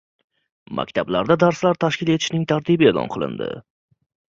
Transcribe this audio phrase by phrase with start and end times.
[0.79, 3.57] Maktablarda darslar tashkil etishning tartibi e’lon qilindi